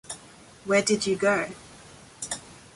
[0.65, 1.47] Where Did You Go?